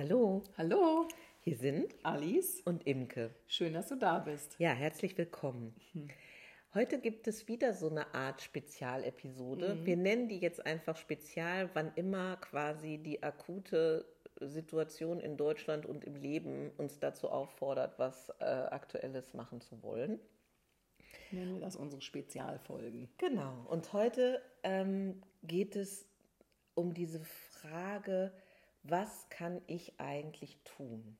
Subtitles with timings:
[0.00, 1.06] Hallo, Hallo,
[1.42, 2.62] hier sind Alice.
[2.62, 3.34] und Imke.
[3.46, 4.56] Schön, dass du da bist.
[4.58, 5.74] Ja, herzlich willkommen.
[6.72, 9.84] Heute gibt es wieder so eine Art Spezialepisode.
[9.84, 14.06] Wir nennen die jetzt einfach Spezial, wann immer quasi die akute
[14.40, 20.18] Situation in Deutschland und im Leben uns dazu auffordert, was äh, Aktuelles machen zu wollen.
[21.30, 23.10] Nennen wir das unsere Spezialfolgen.
[23.18, 23.66] Genau.
[23.68, 26.08] Und heute ähm, geht es
[26.72, 28.32] um diese Frage,
[28.82, 31.18] was kann ich eigentlich tun?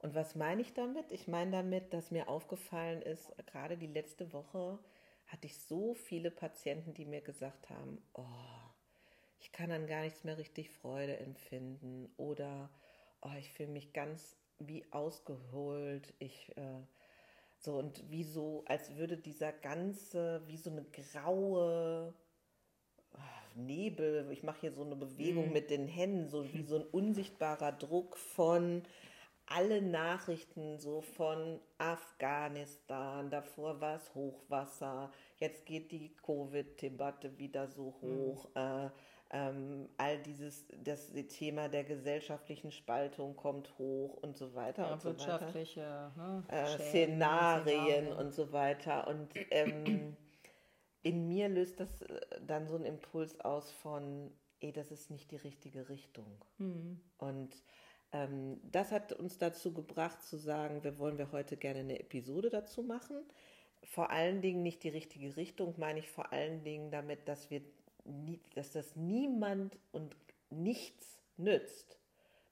[0.00, 1.10] Und was meine ich damit?
[1.10, 4.78] Ich meine damit, dass mir aufgefallen ist, gerade die letzte Woche
[5.26, 8.24] hatte ich so viele Patienten, die mir gesagt haben, oh,
[9.38, 12.70] ich kann dann gar nichts mehr richtig Freude empfinden oder
[13.22, 16.14] oh, ich fühle mich ganz wie ausgeholt.
[16.18, 16.82] Ich äh,
[17.58, 22.14] so und wie so, als würde dieser ganze, wie so eine graue
[23.56, 27.72] Nebel, ich mache hier so eine Bewegung mit den Händen, so wie so ein unsichtbarer
[27.72, 28.82] Druck von
[29.50, 37.94] alle Nachrichten so von Afghanistan, davor war es Hochwasser, jetzt geht die Covid-Debatte wieder so
[38.00, 38.48] hoch.
[38.54, 38.90] Äh,
[39.32, 45.02] ähm, all dieses, das Thema der gesellschaftlichen Spaltung kommt hoch und so weiter Ja, und
[45.02, 48.12] so weiter wirtschaftliche ne, äh, Szenarien Szenarien.
[48.12, 49.06] und so weiter.
[49.06, 50.16] Und ähm,
[51.02, 55.30] in mir löst das äh, dann so einen Impuls aus von, eh, das ist nicht
[55.30, 56.44] die richtige Richtung.
[57.18, 57.62] Und
[58.12, 62.50] ähm, das hat uns dazu gebracht zu sagen, wir wollen wir heute gerne eine Episode
[62.50, 63.16] dazu machen.
[63.84, 67.62] Vor allen Dingen nicht die richtige Richtung, meine ich vor allen Dingen damit, dass wir
[68.04, 70.16] nie, dass das niemand und
[70.50, 71.98] nichts nützt,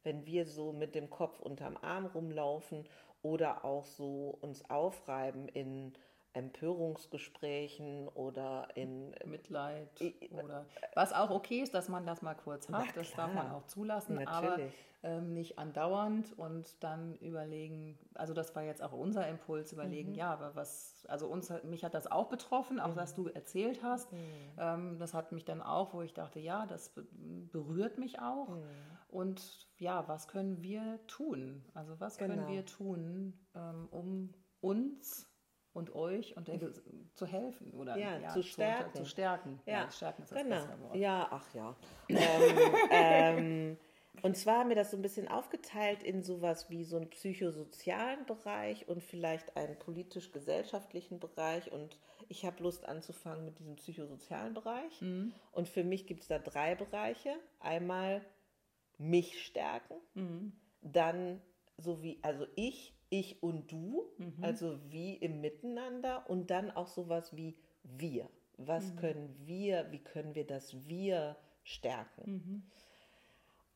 [0.04, 2.88] wenn wir so mit dem Kopf unterm Arm rumlaufen
[3.20, 5.92] oder auch so uns aufreiben in
[6.32, 12.68] Empörungsgesprächen oder in Mitleid I- oder was auch okay ist, dass man das mal kurz
[12.68, 14.72] hat, das darf man auch zulassen, aber Natürlich.
[15.04, 19.78] ähm, nicht andauernd und dann überlegen, also das war jetzt auch unser Impuls, Mhm.
[19.78, 23.28] überlegen, ja, aber was, also uns, hat- mich hat das auch betroffen, auch was du
[23.28, 24.19] erzählt hast, Mhm.
[24.58, 28.48] ähm, das hat mich dann auch, wo ich dachte, ja, das be- berührt mich auch
[28.48, 28.62] Mhm.
[29.08, 31.64] und ja, was können wir tun?
[31.74, 32.34] Also was Genau.
[32.34, 35.30] können wir tun, ähm, um uns
[35.78, 36.83] und euch und Ges-
[37.15, 38.94] zu helfen oder Ja, zu stärken.
[38.94, 39.61] Zu, stärken.
[39.66, 40.56] Ja, stärken ist das genau.
[40.83, 40.97] Wort.
[40.97, 41.77] Ja, ach ja.
[42.09, 42.19] ähm,
[42.91, 43.77] ähm,
[44.22, 48.27] und zwar haben wir das so ein bisschen aufgeteilt in sowas wie so einen psychosozialen
[48.27, 51.71] Bereich und vielleicht einen politisch-gesellschaftlichen Bereich.
[51.72, 51.97] Und
[52.28, 55.00] ich habe Lust anzufangen mit diesem psychosozialen Bereich.
[55.00, 55.33] Mhm.
[55.53, 57.31] Und für mich gibt es da drei Bereiche.
[57.60, 58.22] Einmal
[58.99, 60.53] mich stärken, Mhm.
[60.83, 61.41] dann
[61.77, 64.44] so wie, also ich, ich und du, Mhm.
[64.44, 68.28] also wie im Miteinander und dann auch sowas wie wir.
[68.56, 68.96] Was Mhm.
[68.96, 72.30] können wir, wie können wir das wir stärken?
[72.30, 72.62] Mhm.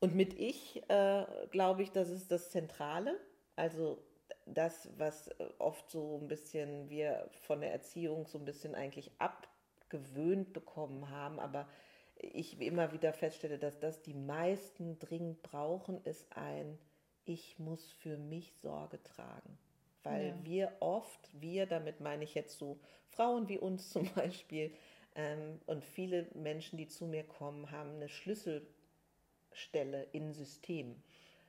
[0.01, 3.19] Und mit ich äh, glaube ich, das ist das Zentrale.
[3.55, 4.03] Also
[4.47, 9.13] das, was äh, oft so ein bisschen wir von der Erziehung so ein bisschen eigentlich
[9.19, 11.69] abgewöhnt bekommen haben, aber
[12.17, 16.79] ich immer wieder feststelle, dass das die meisten dringend brauchen, ist ein
[17.25, 19.59] Ich muss für mich Sorge tragen.
[20.03, 20.45] Weil Ja.
[20.45, 24.73] wir oft, wir, damit meine ich jetzt so Frauen wie uns zum Beispiel,
[25.15, 31.03] ähm, und viele Menschen, die zu mir kommen, haben eine Schlüsselstelle in Systemen,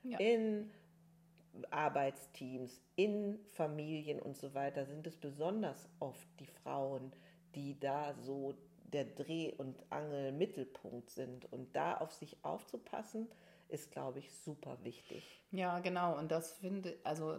[0.03, 0.17] Ja.
[0.19, 0.69] in
[1.69, 7.13] Arbeitsteams, in Familien und so weiter, sind es besonders oft die Frauen,
[7.55, 8.55] die da so
[8.91, 11.51] der Dreh- und Angel-Mittelpunkt sind.
[11.51, 13.27] Und da auf sich aufzupassen,
[13.73, 15.23] ist, glaube ich, super wichtig.
[15.51, 16.17] Ja, genau.
[16.17, 17.37] Und das finde, also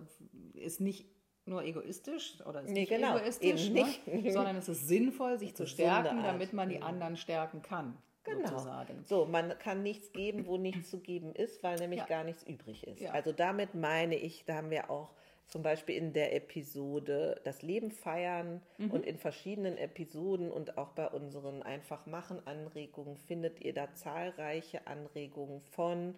[0.55, 1.07] ist nicht
[1.47, 3.85] nur egoistisch oder ist Nee, nicht genau, egoistisch, ne?
[4.07, 4.33] nicht.
[4.33, 6.27] sondern es ist sinnvoll, sich zu stärken, Art.
[6.27, 8.49] damit man die anderen stärken kann, Genau.
[8.49, 9.05] sozusagen.
[9.05, 12.07] So, man kann nichts geben, wo nichts zu geben ist, weil nämlich Ja.
[12.07, 13.01] gar nichts übrig ist.
[13.01, 13.13] Ja.
[13.13, 15.15] Also damit meine ich, da haben wir auch
[15.47, 18.91] zum Beispiel in der Episode das Leben feiern Mhm.
[18.91, 24.87] und in verschiedenen Episoden und auch bei unseren einfach machen Anregungen findet ihr da zahlreiche
[24.87, 26.15] Anregungen von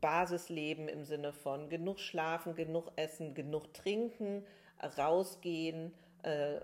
[0.00, 4.44] Basisleben im Sinne von genug schlafen, genug essen, genug trinken,
[4.98, 6.60] rausgehen, äh,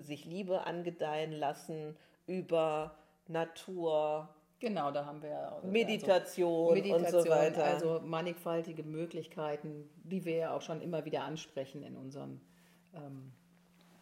[0.00, 1.96] sich Liebe angedeihen lassen,
[2.26, 2.94] über
[3.26, 4.28] Natur,
[4.60, 7.64] Genau, da haben wir ja Meditation, also, und so weiter.
[7.64, 12.40] Also mannigfaltige Möglichkeiten, die wir ja auch schon immer wieder ansprechen in unseren
[12.94, 13.32] ähm,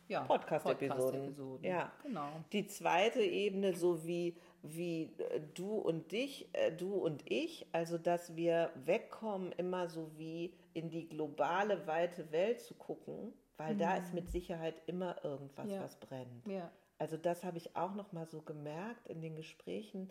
[0.09, 0.99] ja, Podcast-Episoden.
[0.99, 1.65] Podcast-Episoden.
[1.65, 1.93] ja.
[2.03, 2.29] Genau.
[2.53, 7.97] Die zweite Ebene, so wie, wie äh, du und dich, äh, du und ich, also
[7.99, 13.97] dass wir wegkommen, immer so wie in die globale, weite Welt zu gucken, weil da
[13.97, 15.73] ist mit Sicherheit immer irgendwas, Mhm.
[15.73, 15.83] Ja.
[15.83, 16.47] was brennt.
[16.49, 16.71] Ja.
[16.99, 20.11] Also das habe ich auch noch mal so gemerkt in den Gesprächen.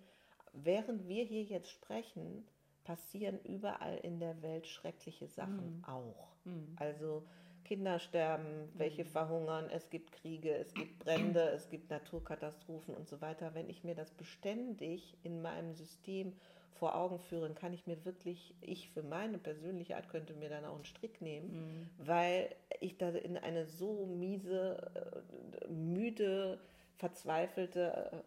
[0.64, 2.46] Während wir hier jetzt sprechen,
[2.84, 6.28] passieren überall in der Welt schreckliche Sachen auch.
[6.78, 7.24] Also
[7.66, 13.20] Kinder sterben, welche verhungern, es gibt Kriege, es gibt Brände, es gibt Naturkatastrophen und so
[13.20, 13.54] weiter.
[13.54, 16.32] Wenn ich mir das beständig in meinem System
[16.72, 20.64] vor Augen führe, kann ich mir wirklich, ich für meine persönliche Art könnte mir dann
[20.64, 25.24] auch einen Strick nehmen, weil ich da in eine so miese,
[25.66, 26.60] äh, müde,
[26.96, 28.18] verzweifelte äh,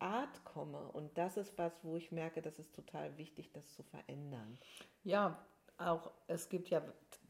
[0.00, 0.80] Art komme.
[0.92, 4.58] Und das ist was, wo ich merke, das ist total wichtig, das zu verändern.
[5.02, 5.38] Ja,
[5.78, 6.82] auch es gibt ja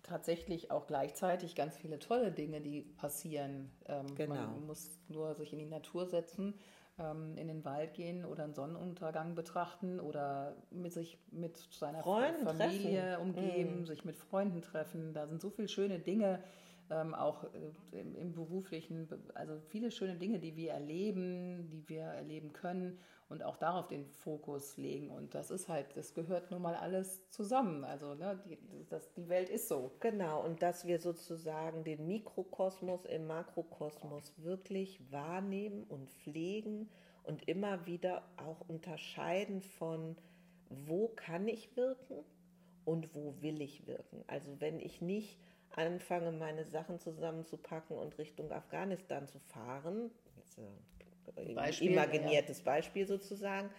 [0.03, 3.73] tatsächlich auch gleichzeitig ganz viele tolle Dinge, die passieren.
[3.87, 4.35] Ähm, Genau.
[4.35, 6.55] Man muss nur sich in die Natur setzen,
[6.99, 12.45] ähm, in den Wald gehen oder einen Sonnenuntergang betrachten oder mit sich mit seiner Freunden
[12.47, 13.23] Familie treffen.
[13.23, 15.13] umgeben, sich mit Freunden treffen.
[15.13, 16.43] Da sind so viele schöne Dinge,
[16.91, 21.89] ähm, auch äh, im, im beruflichen, Be- also viele schöne Dinge, die wir erleben, die
[21.89, 22.99] wir erleben können
[23.29, 25.11] und auch darauf den Fokus legen.
[25.11, 27.83] Und das ist halt, das gehört nun mal alles zusammen.
[27.85, 29.93] Also ne, die, das, die Welt ist so.
[30.01, 36.89] Genau, und dass wir sozusagen den Mikrokosmos im Makrokosmos wirklich wahrnehmen und pflegen
[37.25, 40.17] und immer wieder auch unterscheiden von,
[40.69, 42.25] wo kann ich wirken
[42.85, 44.23] und wo will ich wirken.
[44.29, 45.41] Also wenn ich nicht
[45.77, 50.59] anfange, meine Sachen zusammenzupacken und Richtung Afghanistan zu fahren, jetzt,
[51.37, 53.71] äh, Beispiel, imaginiertes Beispiel sozusagen,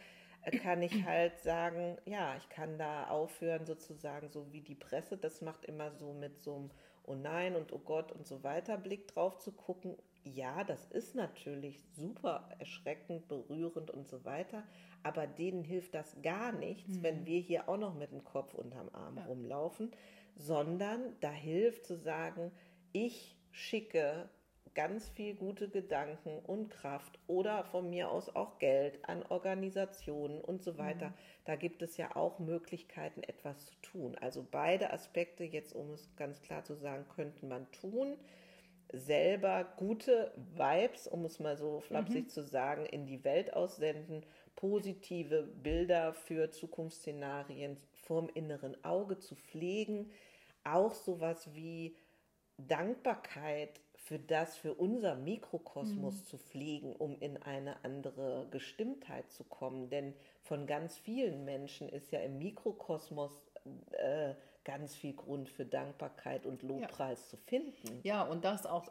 [0.43, 5.17] äh, kann ich halt sagen, ja, ich kann da aufhören, sozusagen, so wie die Presse
[5.17, 6.71] das macht, immer so mit so einem
[7.03, 9.95] Oh nein und Oh Gott und so weiter Blick drauf zu gucken.
[10.23, 14.63] Ja, das ist natürlich super erschreckend, berührend und so weiter,
[15.03, 18.89] aber denen hilft das gar nichts, wenn wir hier auch noch mit dem Kopf unterm
[18.93, 19.91] Arm rumlaufen,
[20.37, 22.51] sondern da hilft zu sagen,
[22.93, 24.29] ich schicke
[24.77, 30.63] ganz viel gute Gedanken und Kraft oder von mir aus auch Geld an Organisationen und
[30.63, 31.15] so weiter.
[31.45, 34.15] Da gibt es ja auch Möglichkeiten, etwas zu tun.
[34.21, 38.17] Also beide Aspekte, jetzt um es ganz klar zu sagen, könnte man tun.
[38.93, 44.23] Selber gute Vibes, um es mal so flapsig zu sagen, in die Welt aussenden,
[44.55, 50.09] positive Bilder für Zukunftsszenarien vorm inneren Auge zu pflegen,
[50.63, 51.95] auch sowas wie
[52.57, 59.89] Dankbarkeit für das, für unser Mikrokosmos zu pflegen, um in eine andere Gestimmtheit zu kommen.
[59.89, 60.13] Denn
[60.43, 63.31] von ganz vielen Menschen ist ja im Mikrokosmos
[63.91, 64.33] äh,
[64.63, 67.99] ganz viel Grund für Dankbarkeit und Lobpreis zu finden.
[68.03, 68.89] Ja, und das auch,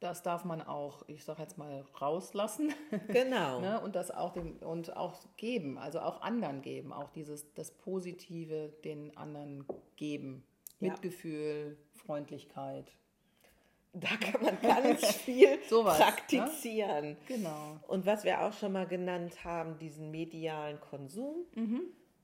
[0.00, 2.72] das darf man auch, ich sage jetzt mal, rauslassen.
[3.08, 3.60] Genau.
[3.60, 3.80] ne?
[3.80, 8.72] Und das auch dem, und auch geben, also auch anderen geben, auch dieses das Positive
[8.84, 9.64] den anderen
[9.96, 10.44] geben.
[10.80, 10.90] Ja.
[10.90, 12.92] Mitgefühl, Freundlichkeit.
[13.92, 16.04] Da kann man ganz viel Sowas, ne?
[16.04, 17.16] praktizieren.
[17.26, 17.80] Genau.
[17.88, 21.46] Und was wir auch schon mal genannt haben, diesen medialen Konsum,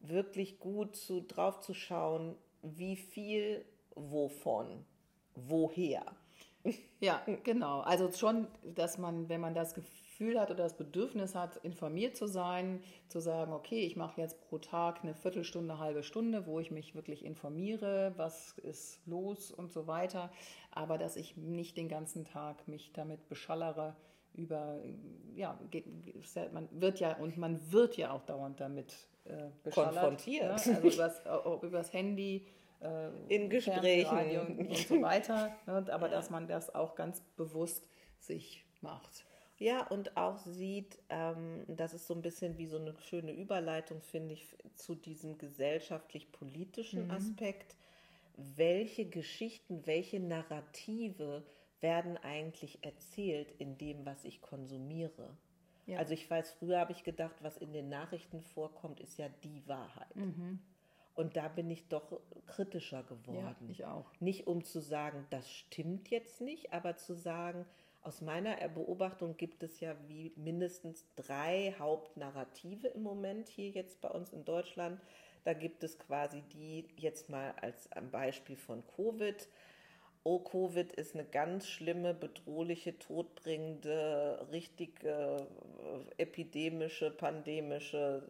[0.02, 3.64] wirklich gut zu, drauf zu schauen, wie viel
[3.94, 4.84] wovon,
[5.34, 6.04] woher.
[7.00, 7.80] Ja, genau.
[7.80, 12.26] Also schon, dass man, wenn man das Gefühl hat oder das Bedürfnis hat, informiert zu
[12.26, 16.70] sein, zu sagen, okay, ich mache jetzt pro Tag eine Viertelstunde, halbe Stunde, wo ich
[16.70, 20.30] mich wirklich informiere, was ist los und so weiter,
[20.70, 23.96] aber dass ich nicht den ganzen Tag mich damit beschallere
[24.34, 24.80] über,
[25.34, 25.58] ja,
[26.52, 28.94] man wird ja und man wird ja auch dauernd damit
[29.24, 29.94] äh, beschallert.
[29.94, 30.44] Konfrontiert.
[30.44, 30.52] Ne?
[30.52, 31.22] Also übers,
[31.62, 32.46] übers Handy,
[32.82, 34.10] äh, In Gesprächen.
[34.10, 35.56] Radio und, und so weiter.
[35.66, 35.86] Ne?
[35.90, 39.24] Aber dass man das auch ganz bewusst sich macht.
[39.58, 44.00] Ja, und auch sieht, ähm, das ist so ein bisschen wie so eine schöne Überleitung,
[44.02, 47.76] finde ich, zu diesem gesellschaftlich-politischen Aspekt.
[48.36, 51.44] Welche Geschichten, welche Narrative
[51.80, 55.36] werden eigentlich erzählt in dem, was ich konsumiere?
[55.86, 55.98] Ja.
[55.98, 59.62] Also ich weiß, früher habe ich gedacht, was in den Nachrichten vorkommt, ist ja die
[59.68, 60.16] Wahrheit.
[61.14, 63.36] Und da bin ich doch kritischer geworden.
[63.36, 64.06] Ja, ich auch.
[64.20, 67.66] Nicht um zu sagen, das stimmt jetzt nicht, aber zu sagen,
[68.02, 74.08] aus meiner Beobachtung gibt es ja wie mindestens drei Hauptnarrative im Moment hier jetzt bei
[74.08, 75.00] uns in Deutschland.
[75.44, 79.48] Da gibt es quasi die jetzt mal als am Beispiel von Covid.
[80.24, 85.44] Oh, Covid ist eine ganz schlimme, bedrohliche, todbringende, richtig äh,
[86.16, 88.26] epidemische, pandemische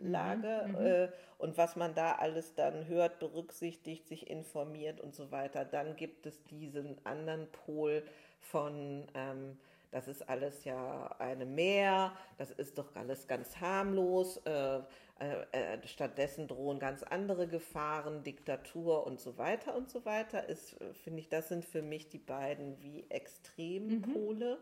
[0.00, 1.08] Supergefahrlage.
[1.08, 5.64] Äh, und was man da alles dann hört, berücksichtigt, sich informiert und so weiter.
[5.64, 8.02] Dann gibt es diesen anderen Pol
[8.40, 9.58] von, ähm,
[9.90, 14.36] das ist alles ja eine Mehr, das ist doch alles ganz harmlos.
[14.44, 14.80] Äh,
[15.20, 20.48] äh, äh, stattdessen drohen ganz andere Gefahren, Diktatur und so weiter und so weiter.
[20.48, 24.58] Ist, äh, finde ich, das sind für mich die beiden wie Extrempole.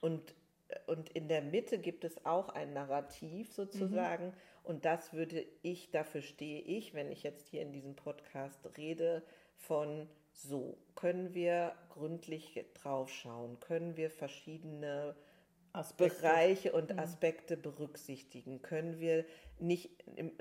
[0.00, 0.34] Und,
[0.86, 4.32] und in der Mitte gibt es auch ein Narrativ sozusagen.
[4.62, 9.22] Und das würde ich, dafür stehe ich, wenn ich jetzt hier in diesem Podcast rede,
[9.56, 15.14] von so, können wir gründlich draufschauen, können wir verschiedene
[15.72, 16.20] Aspekte.
[16.20, 16.98] Bereiche und mhm.
[16.98, 18.62] Aspekte berücksichtigen?
[18.62, 19.24] Können wir
[19.58, 19.90] nicht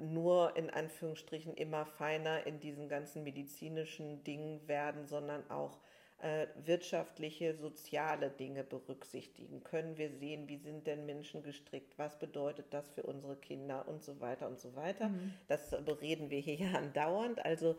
[0.01, 5.80] nur in Anführungsstrichen immer feiner in diesen ganzen medizinischen Dingen werden, sondern auch
[6.22, 9.63] äh, wirtschaftliche, soziale Dinge berücksichtigen?
[9.63, 11.98] Können wir sehen, wie sind denn Menschen gestrickt?
[11.98, 15.10] Was bedeutet das für unsere Kinder und so weiter und so weiter?
[15.10, 15.34] Mhm.
[15.48, 17.44] Das bereden wir hier ja andauernd.
[17.44, 17.75] Also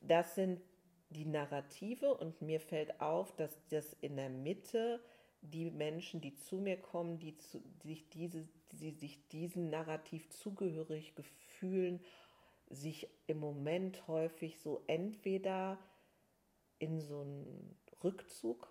[0.00, 0.60] das sind
[1.10, 5.00] die Narrative und mir fällt auf, dass das in der Mitte
[5.42, 10.30] die Menschen, die zu mir kommen, die, zu, die sich, diese, die sich diesem Narrativ
[10.30, 11.12] zugehörig
[11.58, 12.00] fühlen,
[12.70, 15.78] sich im Moment häufig so entweder
[16.78, 18.68] in so einen Rückzug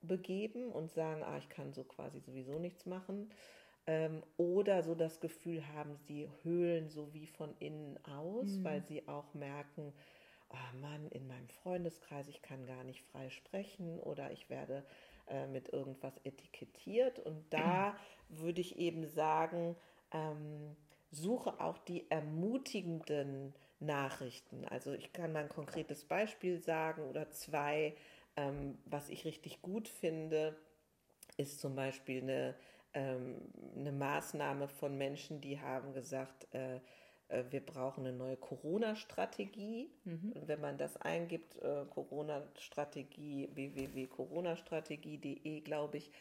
[0.00, 3.30] begeben und sagen, ah, ich kann so quasi sowieso nichts machen,
[3.88, 8.64] ähm, oder so das Gefühl haben, sie höhlen so wie von innen aus, mhm.
[8.64, 9.94] weil sie auch merken,
[10.50, 14.84] oh Mann, in meinem Freundeskreis, ich kann gar nicht frei sprechen oder ich werde
[15.26, 17.18] äh, mit irgendwas etikettiert.
[17.18, 17.96] Und da
[18.28, 19.74] würde ich eben sagen,
[20.12, 20.76] ähm,
[21.10, 24.66] suche auch die ermutigenden Nachrichten.
[24.66, 27.94] Also ich kann mal ein konkretes Beispiel sagen oder zwei.
[28.38, 30.54] Ähm, was ich richtig gut finde,
[31.36, 32.54] ist zum Beispiel eine,
[32.94, 33.34] ähm,
[33.76, 36.76] eine Maßnahme von Menschen, die haben gesagt, äh,
[37.26, 39.90] äh, wir brauchen eine neue Corona-Strategie.
[40.04, 40.34] Mhm.
[40.46, 46.12] Wenn man das eingibt, äh, Corona-Strategie, www.coronastrategie.de, glaube ich,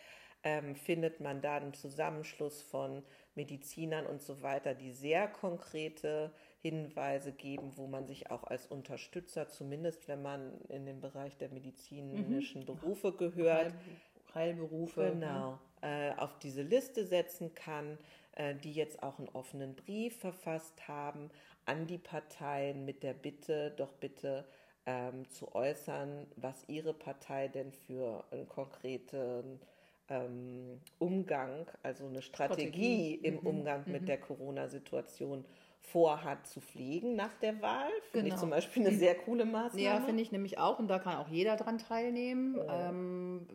[0.44, 3.04] ähm, findet man da einen Zusammenschluss von
[3.36, 6.34] Medizinern und so weiter, die sehr konkrete
[6.70, 11.50] Hinweise geben, wo man sich auch als Unterstützer, zumindest wenn man in den Bereich der
[11.50, 12.66] medizinischen mhm.
[12.66, 13.74] Berufe gehört,
[14.34, 17.98] Heilberufe, genau, äh, auf diese Liste setzen kann
[18.38, 21.32] äh, die jetzt auch einen offenen Brief verfasst haben
[21.66, 24.46] an die Parteien mit der Bitte, doch bitte
[24.86, 29.60] ähm, zu äußern, was ihre Partei denn für einen konkreten
[30.08, 33.16] ähm, Umgang, also eine Strategie, Strategie.
[33.16, 33.48] im mhm.
[33.48, 33.94] Umgang mhm.
[33.94, 35.44] mit der Corona-Situation
[35.82, 37.90] vorhat zu pflegen nach der Wahl.
[38.12, 38.36] Finde genau.
[38.36, 39.84] ich zum Beispiel eine sehr coole Maßnahme.
[39.84, 42.58] Ja, finde ich nämlich auch und da kann auch jeder dran teilnehmen.
[42.58, 42.90] Ja.
[42.90, 43.48] Ähm,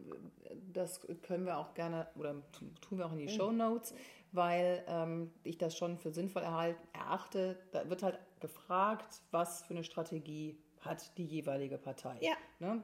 [0.73, 2.37] das können wir auch gerne oder
[2.81, 3.31] tun wir auch in die mhm.
[3.31, 3.95] Show Notes
[4.33, 7.59] weil ähm, ich das schon für sinnvoll erhalt, erachte.
[7.71, 12.17] Da wird halt gefragt, was für eine Strategie hat die jeweilige Partei.
[12.21, 12.35] Ja.
[12.59, 12.83] Ne?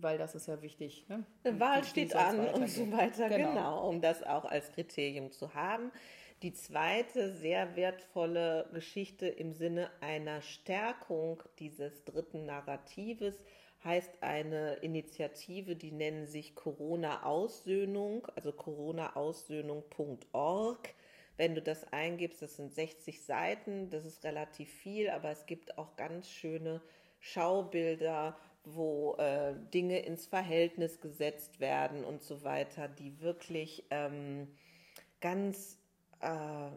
[0.00, 1.06] Weil das ist ja wichtig.
[1.08, 1.24] Ne?
[1.44, 3.50] Eine Wahl steht an und so weiter, genau.
[3.50, 5.92] genau, um das auch als Kriterium zu haben.
[6.42, 13.44] Die zweite sehr wertvolle Geschichte im Sinne einer Stärkung dieses dritten Narratives
[13.84, 20.88] heißt eine Initiative, die nennen sich Corona-Aussöhnung, also corona-aussöhnung.org.
[21.36, 25.78] Wenn du das eingibst, das sind 60 Seiten, das ist relativ viel, aber es gibt
[25.78, 26.82] auch ganz schöne
[27.20, 34.48] Schaubilder, wo äh, Dinge ins Verhältnis gesetzt werden und so weiter, die wirklich ähm,
[35.20, 35.78] ganz
[36.22, 36.70] äh,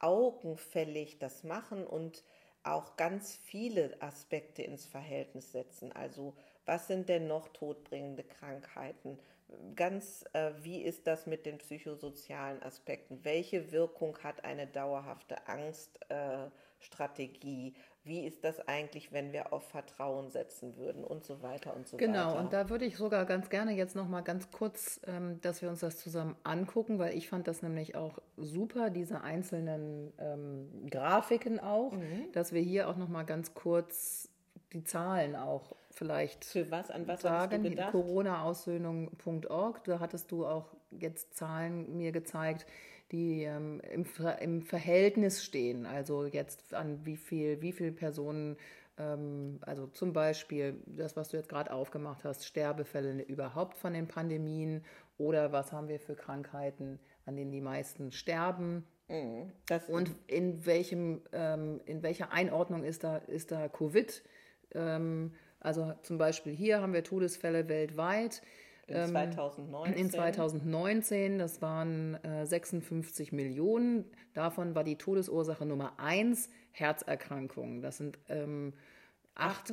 [0.00, 2.24] augenfällig das machen und
[2.62, 5.92] auch ganz viele Aspekte ins Verhältnis setzen.
[5.92, 6.34] Also
[6.66, 9.18] was sind denn noch todbringende Krankheiten?
[9.74, 13.24] Ganz, äh, wie ist das mit den psychosozialen Aspekten?
[13.24, 17.68] Welche Wirkung hat eine dauerhafte Angststrategie?
[17.68, 21.86] Äh, wie ist das eigentlich, wenn wir auf Vertrauen setzen würden und so weiter und
[21.86, 22.28] so genau, weiter?
[22.28, 25.60] Genau, und da würde ich sogar ganz gerne jetzt noch mal ganz kurz, ähm, dass
[25.60, 30.86] wir uns das zusammen angucken, weil ich fand das nämlich auch super, diese einzelnen ähm,
[30.90, 32.32] Grafiken auch, mhm.
[32.32, 34.30] dass wir hier auch noch mal ganz kurz
[34.72, 37.76] die Zahlen auch vielleicht Für was, an was sagen.
[37.92, 42.66] Corona-Aussöhnung.org, da hattest du auch jetzt Zahlen mir gezeigt,
[43.12, 44.06] die ähm, im,
[44.40, 45.84] im Verhältnis stehen.
[45.84, 48.56] Also jetzt an wie viel, wie viele Personen,
[48.96, 54.08] ähm, also zum Beispiel das, was du jetzt gerade aufgemacht hast, Sterbefälle überhaupt von den
[54.08, 54.82] Pandemien
[55.18, 58.86] oder was haben wir für Krankheiten, an denen die meisten sterben.
[59.08, 59.52] Mhm,
[59.88, 64.22] und in welchem, ähm, in welcher Einordnung ist da, ist da Covid?
[65.60, 68.42] Also zum Beispiel hier haben wir Todesfälle weltweit.
[68.86, 69.92] In 2019.
[69.92, 74.04] Ähm, in 2019, das waren äh, 56 Millionen.
[74.34, 77.82] Davon war die Todesursache Nummer eins Herzerkrankungen.
[77.82, 78.72] Das sind ähm,
[79.40, 79.72] 8,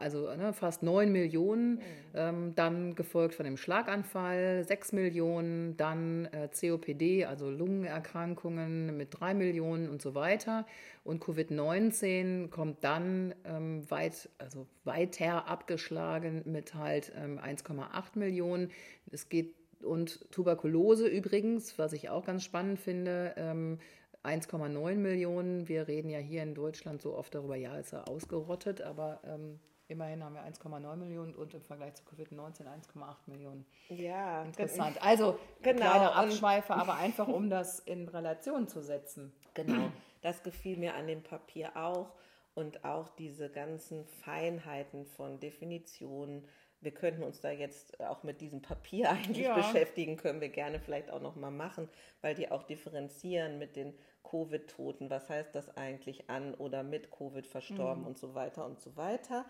[0.00, 1.80] also ne, fast 9 Millionen, mhm.
[2.14, 9.34] ähm, dann gefolgt von dem Schlaganfall 6 Millionen, dann äh, COPD, also Lungenerkrankungen mit 3
[9.34, 10.66] Millionen und so weiter.
[11.04, 18.70] Und Covid-19 kommt dann ähm, weit, also weiter abgeschlagen mit halt ähm, 1,8 Millionen.
[19.10, 23.78] Es geht und Tuberkulose übrigens, was ich auch ganz spannend finde, ähm,
[24.26, 25.68] 1,9 Millionen.
[25.68, 29.60] Wir reden ja hier in Deutschland so oft darüber, ja, ist er ausgerottet, aber ähm,
[29.88, 33.64] immerhin haben wir 1,9 Millionen und im Vergleich zu Covid-19 1,8 Millionen.
[33.88, 34.98] Ja, interessant.
[35.02, 35.80] Also genau.
[35.80, 39.32] kleine Abschweife, aber einfach um das in Relation zu setzen.
[39.54, 39.90] Genau,
[40.22, 42.12] das gefiel mir an dem Papier auch
[42.54, 46.48] und auch diese ganzen Feinheiten von Definitionen.
[46.80, 49.54] Wir könnten uns da jetzt auch mit diesem Papier eigentlich ja.
[49.56, 51.88] beschäftigen, können wir gerne vielleicht auch noch mal machen,
[52.20, 55.10] weil die auch differenzieren mit den Covid-Toten.
[55.10, 58.08] Was heißt das eigentlich an oder mit Covid verstorben mhm.
[58.08, 59.46] und so weiter und so weiter.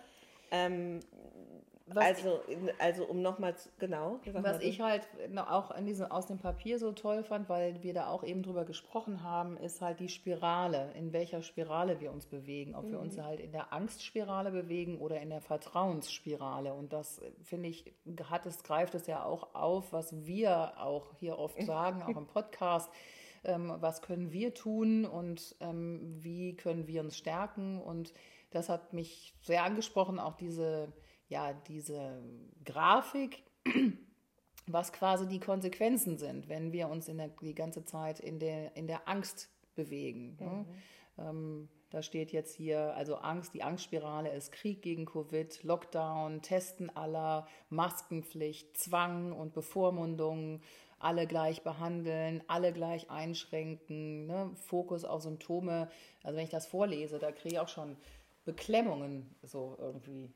[0.51, 1.01] Ähm,
[1.95, 2.41] also,
[2.81, 4.19] also um nochmal, genau.
[4.33, 8.09] Was ich halt auch in diesem, aus dem Papier so toll fand, weil wir da
[8.09, 12.75] auch eben drüber gesprochen haben, ist halt die Spirale, in welcher Spirale wir uns bewegen.
[12.75, 12.91] Ob mhm.
[12.91, 16.75] wir uns halt in der Angstspirale bewegen oder in der Vertrauensspirale.
[16.75, 21.39] Und das, finde ich, hat es, greift es ja auch auf, was wir auch hier
[21.39, 22.91] oft sagen, auch im Podcast.
[23.45, 28.13] Ähm, was können wir tun und ähm, wie können wir uns stärken und
[28.57, 30.93] das hat mich sehr angesprochen, auch diese,
[31.29, 32.23] ja, diese
[32.65, 33.45] Grafik,
[34.67, 38.77] was quasi die Konsequenzen sind, wenn wir uns in der, die ganze Zeit in der,
[38.77, 40.37] in der Angst bewegen.
[40.41, 40.47] Ne?
[40.47, 40.51] Mhm.
[40.51, 40.67] Ne?
[41.19, 46.95] Ähm, da steht jetzt hier, also Angst, die Angstspirale ist Krieg gegen Covid, Lockdown, Testen
[46.95, 50.61] aller, Maskenpflicht, Zwang und Bevormundung,
[50.99, 54.51] alle gleich behandeln, alle gleich einschränken, ne?
[54.55, 55.89] Fokus auf Symptome.
[56.23, 57.97] Also wenn ich das vorlese, da kriege ich auch schon
[58.47, 60.33] Beklemmungen so irgendwie.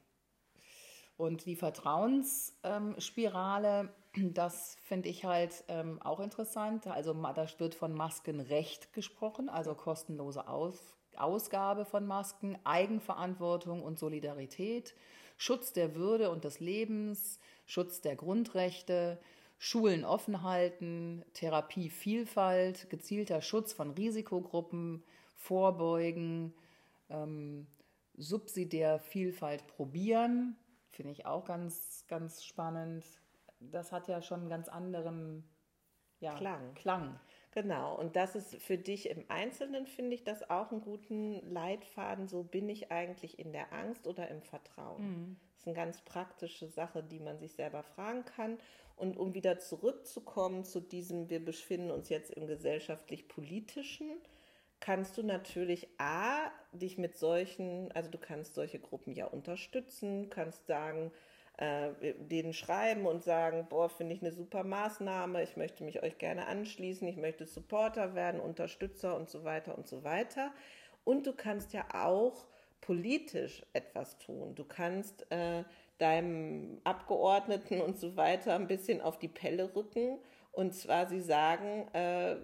[1.17, 6.87] Und die Vertrauensspirale, ähm, das finde ich halt ähm, auch interessant.
[6.87, 14.95] Also da wird von Maskenrecht gesprochen, also kostenlose Aus Ausgabe von Masken, Eigenverantwortung und Solidarität,
[15.37, 19.21] Schutz der Würde und des Lebens, Schutz der Grundrechte,
[19.59, 25.03] Schulen offen halten, Therapievielfalt, gezielter Schutz von Risikogruppen,
[25.37, 26.55] Vorbeugen,
[27.11, 27.67] ähm,
[28.21, 30.57] subsidiär Vielfalt probieren.
[30.91, 33.05] Finde ich auch ganz, ganz spannend.
[33.59, 35.45] Das hat ja schon einen ganz anderen
[36.21, 36.75] ja, Klang.
[36.75, 37.19] Klang.
[37.53, 42.29] Genau, und das ist für dich im Einzelnen, finde ich das auch einen guten Leitfaden.
[42.29, 45.03] So bin ich eigentlich in der Angst oder im Vertrauen.
[45.03, 45.37] Mhm.
[45.55, 48.59] Das ist eine ganz praktische Sache, die man sich selber fragen kann.
[48.97, 54.11] Und um wieder zurückzukommen zu diesem, wir befinden uns jetzt im gesellschaftlich-politischen,
[54.81, 60.67] kannst du natürlich A, dich mit solchen, also du kannst solche Gruppen ja unterstützen, kannst
[60.67, 61.13] sagen,
[61.59, 66.17] äh, denen schreiben und sagen, boah, finde ich eine super Maßnahme, ich möchte mich euch
[66.19, 70.53] gerne anschließen, ich möchte Supporter werden, Unterstützer und so weiter und so weiter.
[71.05, 72.47] Und du kannst ja auch
[72.81, 74.55] politisch etwas tun.
[74.55, 75.65] Du kannst äh,
[75.99, 80.19] deinem Abgeordneten und so weiter ein bisschen auf die Pelle rücken
[80.53, 82.37] und zwar sie sagen, äh,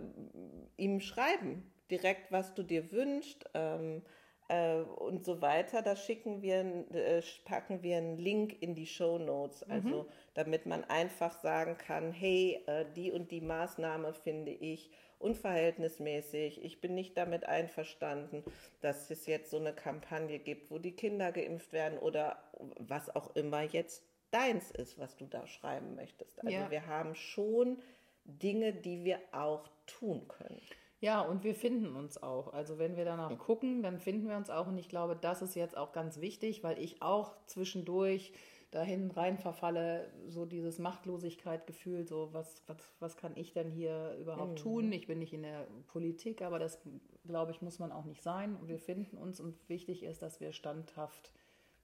[0.77, 4.03] ihm schreiben, direkt, was du dir wünschst ähm,
[4.49, 5.83] äh, und so weiter.
[5.83, 6.61] Da schicken wir,
[6.93, 9.73] äh, packen wir einen Link in die Show Notes, mhm.
[9.73, 10.09] also mhm.
[10.35, 16.63] damit man einfach sagen kann, hey, äh, die und die Maßnahme finde ich unverhältnismäßig.
[16.63, 18.45] Ich bin nicht damit einverstanden,
[18.81, 22.43] dass es jetzt so eine Kampagne gibt, wo die Kinder geimpft werden oder
[22.79, 26.39] was auch immer jetzt deins ist, was du da schreiben möchtest.
[26.41, 26.71] Also ja.
[26.71, 27.79] wir haben schon
[28.25, 30.61] Dinge, die wir auch tun können.
[31.01, 32.53] Ja, und wir finden uns auch.
[32.53, 34.67] Also wenn wir danach gucken, dann finden wir uns auch.
[34.67, 38.33] Und ich glaube, das ist jetzt auch ganz wichtig, weil ich auch zwischendurch
[38.71, 44.59] dahin rein verfalle, so dieses Machtlosigkeitsgefühl, so was, was, was kann ich denn hier überhaupt
[44.59, 44.63] mhm.
[44.63, 44.93] tun?
[44.93, 46.81] Ich bin nicht in der Politik, aber das,
[47.27, 48.57] glaube ich, muss man auch nicht sein.
[48.57, 51.33] Und wir finden uns und wichtig ist, dass wir standhaft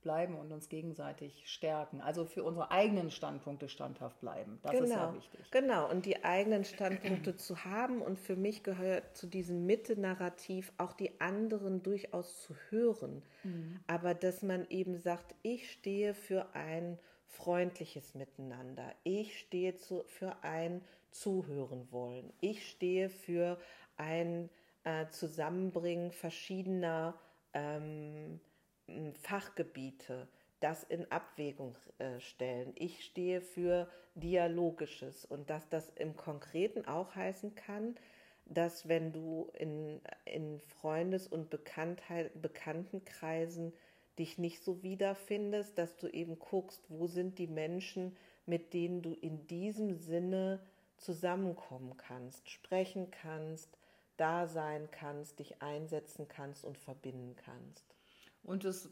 [0.02, 2.00] bleiben und uns gegenseitig stärken.
[2.00, 4.58] Also für unsere eigenen Standpunkte standhaft bleiben.
[4.62, 5.50] Das genau, ist ja wichtig.
[5.50, 8.02] Genau, und die eigenen Standpunkte zu haben.
[8.02, 13.22] Und für mich gehört zu diesem Mitte-Narrativ auch die anderen durchaus zu hören.
[13.44, 13.80] Mhm.
[13.86, 18.94] Aber dass man eben sagt, ich stehe für ein freundliches Miteinander.
[19.04, 22.32] Ich stehe zu, für ein Zuhören wollen.
[22.40, 23.58] Ich stehe für
[23.96, 24.48] ein
[24.84, 27.14] äh, Zusammenbringen verschiedener
[27.54, 28.40] ähm,
[29.14, 30.28] Fachgebiete
[30.62, 32.72] das in Abwägung äh, stellen.
[32.76, 37.96] Ich stehe für Dialogisches und dass das im Konkreten auch heißen kann,
[38.46, 43.72] dass wenn du in, in Freundes- und Bekanntheit, Bekanntenkreisen
[44.18, 49.14] dich nicht so wiederfindest, dass du eben guckst, wo sind die Menschen, mit denen du
[49.14, 50.60] in diesem Sinne
[50.96, 53.78] zusammenkommen kannst, sprechen kannst,
[54.16, 57.92] da sein kannst, dich einsetzen kannst und verbinden kannst.
[58.42, 58.90] Und es,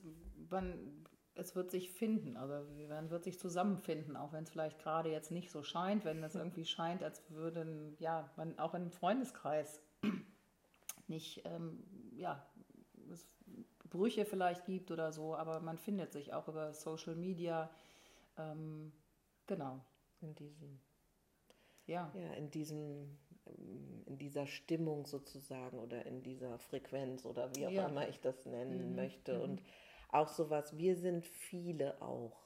[0.51, 5.11] man, es wird sich finden, also man wird sich zusammenfinden, auch wenn es vielleicht gerade
[5.11, 9.81] jetzt nicht so scheint, wenn es irgendwie scheint, als würden, ja, man auch im Freundeskreis
[11.09, 11.83] nicht, ähm,
[12.17, 12.47] ja,
[13.11, 13.29] es
[13.91, 17.71] Brüche vielleicht gibt oder so, aber man findet sich auch über Social Media.
[18.39, 18.93] Ähm,
[19.47, 19.85] genau.
[20.21, 20.81] In diesem,
[21.87, 22.13] Ja.
[22.15, 23.19] ja, in diesem,
[24.07, 27.89] in dieser Stimmung sozusagen oder in dieser Frequenz oder wie auch Ja.
[27.89, 29.35] immer ich das nennen Mhm, möchte.
[29.37, 29.43] mhm.
[29.43, 29.63] Und
[30.11, 32.37] auch sowas, wir sind viele auch.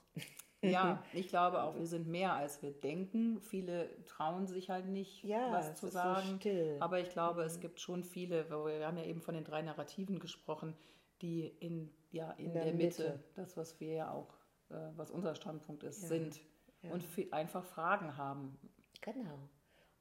[0.62, 3.40] Ja, ich glaube auch, wir sind mehr als wir denken.
[3.40, 6.38] Viele trauen sich halt nicht, Ja, was zu so sagen.
[6.40, 6.76] still.
[6.80, 10.18] Aber ich glaube, es gibt schon viele, wir haben ja eben von den drei Narrativen
[10.18, 10.74] gesprochen,
[11.22, 13.24] die in, ja, in, In der, der Mitte, Mitte.
[13.34, 14.34] das, was wir ja auch,
[14.70, 16.40] äh, was unser Standpunkt ist, Ja, sind.
[16.82, 16.90] ja.
[16.92, 18.58] Und einfach Fragen haben.
[19.00, 19.38] Genau.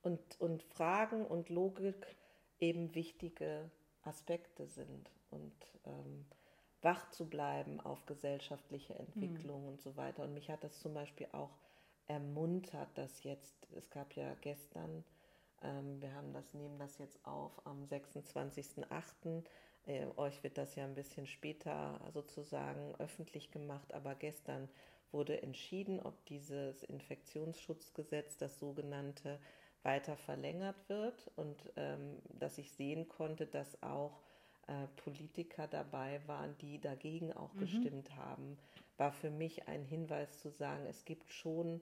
[0.03, 2.15] Und, und Fragen und Logik
[2.59, 3.71] eben wichtige
[4.03, 5.09] Aspekte sind.
[5.31, 5.53] Und
[5.85, 6.25] ähm,
[6.83, 10.23] wach zu bleiben auf gesellschaftliche Entwicklung und so weiter.
[10.23, 11.57] Und mich hat das zum Beispiel auch
[12.07, 15.03] ermuntert, dass jetzt, es gab ja gestern,
[15.61, 19.43] ähm, wir haben das, nehmen das jetzt auf am 26.08.
[19.85, 24.69] Äh, euch wird das ja ein bisschen später sozusagen öffentlich gemacht, aber gestern
[25.11, 29.39] wurde entschieden, ob dieses Infektionsschutzgesetz, das sogenannte,
[29.83, 34.19] weiter verlängert wird und ähm, dass ich sehen konnte, dass auch
[34.67, 38.57] äh, Politiker dabei waren, die dagegen auch gestimmt haben,
[38.97, 41.81] war für mich ein Hinweis zu sagen, es gibt schon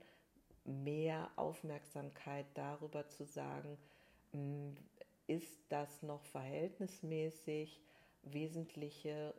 [0.65, 3.77] mehr Aufmerksamkeit darüber zu sagen,
[4.33, 4.73] mh,
[5.27, 7.81] ist das noch verhältnismäßig,
[8.23, 9.33] wesentliche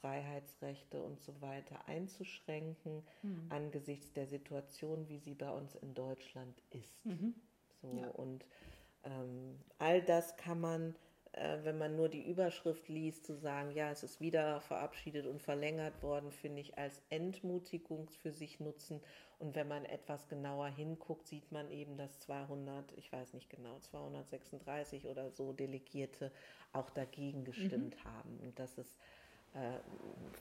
[0.00, 3.02] Freiheitsrechte und so weiter einzuschränken
[3.48, 7.06] angesichts der Situation, wie sie bei uns in Deutschland ist.
[7.82, 8.08] So, Ja.
[8.10, 8.44] Und
[9.04, 10.96] ähm, all das kann man,
[11.32, 15.42] äh, wenn man nur die Überschrift liest, zu sagen, ja, es ist wieder verabschiedet und
[15.42, 19.00] verlängert worden, finde ich als Entmutigung für sich nutzen.
[19.38, 23.78] Und wenn man etwas genauer hinguckt, sieht man eben, dass 200, ich weiß nicht genau,
[23.78, 26.32] 236 oder so Delegierte
[26.72, 28.98] auch dagegen gestimmt haben und dass es
[29.52, 29.78] äh,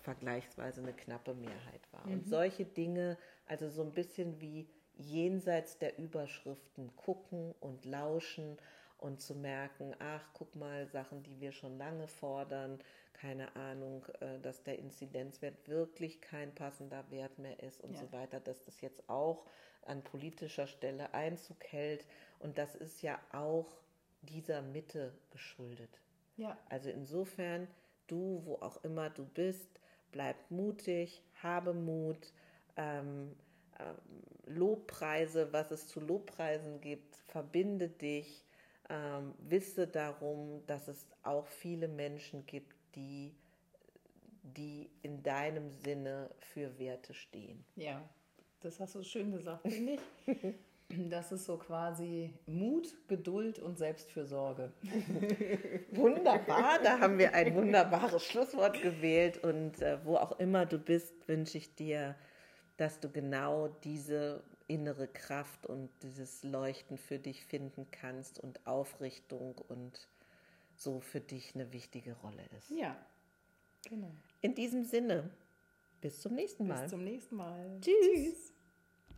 [0.02, 2.06] vergleichsweise eine knappe Mehrheit war.
[2.06, 4.68] Und solche Dinge, also so ein bisschen wie
[4.98, 8.58] jenseits der Überschriften gucken und lauschen
[8.98, 12.80] und zu merken, ach, guck mal, Sachen, die wir schon lange fordern,
[13.14, 18.00] keine Ahnung, äh, dass der Inzidenzwert wirklich kein passender Wert mehr ist und Ja.
[18.00, 19.46] so weiter, dass das jetzt auch
[19.84, 22.06] an politischer Stelle Einzug hält.
[22.40, 23.68] Und das ist ja auch
[24.22, 26.02] dieser Mitte geschuldet.
[26.38, 26.58] Ja.
[26.70, 27.68] Also insofern,
[28.08, 29.70] du, wo auch immer du bist,
[30.12, 32.34] bleib mutig, habe Mut,
[32.78, 33.36] ähm, ähm,
[34.48, 38.44] Lobpreise, was es zu Lobpreisen gibt, verbinde dich,
[38.90, 43.34] ähm, wisse darum, dass es auch viele Menschen gibt, die,
[44.44, 47.66] die in deinem Sinne für Werte stehen.
[47.76, 48.08] Ja,
[48.62, 50.38] das hast du schön gesagt, finde ich.
[51.10, 54.72] Das ist so quasi Mut, Geduld und Selbstfürsorge.
[55.92, 61.28] Wunderbar, da haben wir ein wunderbares Schlusswort gewählt und äh, wo auch immer du bist,
[61.28, 62.16] wünsche ich dir,
[62.78, 69.56] dass du genau diese innere Kraft und dieses Leuchten für dich finden kannst und Aufrichtung
[69.68, 70.08] und
[70.76, 72.70] so für dich eine wichtige Rolle ist.
[72.70, 72.98] Ja,
[73.88, 74.12] genau.
[74.42, 75.30] In diesem Sinne,
[76.02, 76.82] bis zum nächsten Mal.
[76.82, 77.80] Bis zum nächsten Mal.
[77.82, 78.55] Tschüss.